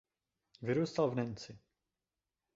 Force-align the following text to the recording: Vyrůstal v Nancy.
Vyrůstal 0.61 1.11
v 1.11 1.15
Nancy. 1.15 1.59